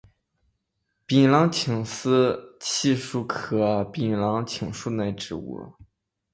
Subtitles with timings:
[1.05, 5.71] 槟榔青是漆树科槟榔青属的植物。